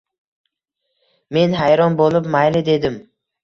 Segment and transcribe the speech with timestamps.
[1.39, 3.01] Men hayron bo`lib mayli dedim